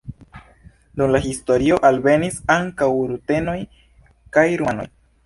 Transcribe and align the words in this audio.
Dum 1.01 1.11
la 1.15 1.19
historio 1.25 1.77
alvenis 1.89 2.39
ankaŭ 2.55 2.87
rutenoj 3.13 3.57
kaj 4.39 4.47
rumanoj. 4.65 4.89